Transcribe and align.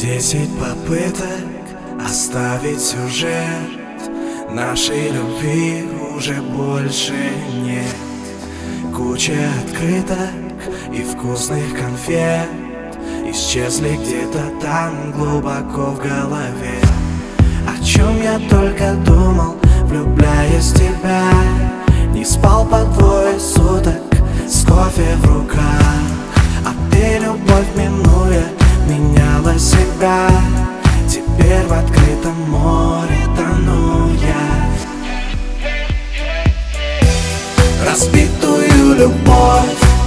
Десять 0.00 0.48
попыток 0.58 1.44
оставить 2.02 2.80
сюжет. 2.80 3.68
Нашей 4.50 5.10
любви 5.10 5.84
уже 6.16 6.40
больше 6.40 7.12
нет. 7.62 7.94
Куча 8.96 9.34
открыток 9.62 10.32
и 10.90 11.02
вкусных 11.02 11.78
конфет 11.78 12.48
Исчезли 13.30 13.98
где-то 14.02 14.42
там 14.62 15.12
глубоко 15.12 15.90
в 15.90 15.98
голове. 15.98 16.80
О 17.68 17.84
чем 17.84 18.22
я 18.22 18.38
только 18.48 18.94
думал, 19.04 19.56
влюбляясь 19.82 20.72
в 20.72 20.76
тебя. 20.76 21.30
Не 22.14 22.24
спал 22.24 22.64
по 22.64 22.86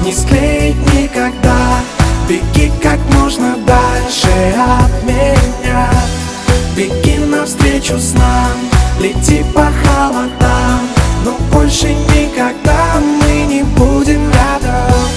не 0.03 0.11
склеить 0.11 0.93
никогда. 0.93 1.79
Беги 2.27 2.71
как 2.81 2.99
можно 3.13 3.55
дальше 3.65 4.27
от 4.57 5.03
меня. 5.03 5.89
Беги 6.75 7.17
навстречу 7.19 7.97
с 7.97 8.13
нам, 8.13 8.51
лети 8.99 9.45
по 9.53 9.67
холодам. 9.83 10.81
Но 11.23 11.37
больше 11.51 11.93
никогда 11.93 12.99
мы 12.99 13.45
не 13.45 13.63
будем 13.63 14.29
рядом. 14.31 15.07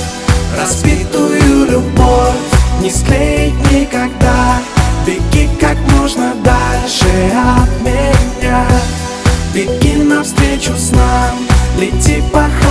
Разбитую 0.56 1.66
любовь 1.70 2.34
не 2.80 2.90
склеить 2.90 3.58
никогда. 3.72 4.58
Беги 5.04 5.48
как 5.60 5.76
можно 5.98 6.32
дальше 6.44 7.32
от 7.34 7.84
меня. 7.84 8.64
Беги 9.52 9.96
навстречу 10.02 10.76
с 10.76 10.90
нам, 10.92 11.38
лети 11.78 12.22
по 12.32 12.40
холодам 12.40 12.65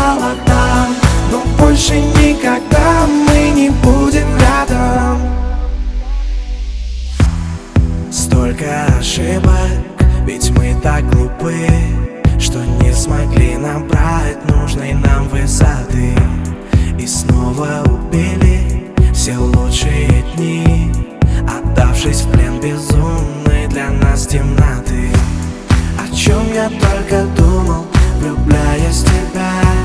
больше 1.57 1.93
никогда 1.93 3.05
мы 3.07 3.51
не 3.51 3.69
будем 3.69 4.27
рядом. 4.39 5.21
Столько 8.11 8.85
ошибок, 8.99 9.51
ведь 10.25 10.49
мы 10.51 10.75
так 10.81 11.09
глупы 11.11 11.67
Что 12.39 12.59
не 12.81 12.93
смогли 12.93 13.57
набрать 13.57 14.37
нужной 14.49 14.93
нам 14.93 15.27
высоты. 15.29 16.15
И 16.99 17.05
снова 17.05 17.83
убили 17.85 18.93
все 19.13 19.37
лучшие 19.37 20.23
дни 20.35 20.91
Отдавшись 21.41 22.21
в 22.21 22.31
плен 22.31 22.59
безумной 22.59 23.67
для 23.69 23.89
нас 23.89 24.27
темноты. 24.27 25.09
О 25.99 26.15
чем 26.15 26.53
я 26.53 26.69
только 26.69 27.25
думал, 27.35 27.85
влюбляясь 28.19 29.03
в 29.03 29.05
тебя 29.05 29.84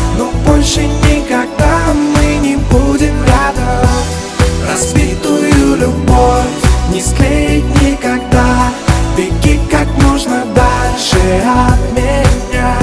Но 0.21 0.29
больше 0.45 0.81
никогда 0.81 1.79
мы 1.95 2.35
не 2.47 2.55
будем 2.55 3.15
рядом 3.25 3.89
Разбитую 4.69 5.77
любовь 5.77 6.61
не 6.93 7.01
склеить 7.01 7.65
никогда. 7.81 8.71
Беги 9.17 9.59
как 9.71 9.87
можно 10.03 10.45
дальше 10.53 11.17
от 11.43 11.97
меня. 11.97 12.77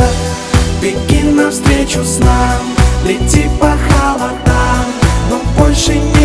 Беги 0.83 1.23
навстречу 1.31 2.03
с 2.03 2.19
нам, 2.19 2.59
лети 3.07 3.49
по 3.61 3.77
холодам. 3.89 4.87
Но 5.31 5.41
больше 5.63 5.95
не 5.95 6.18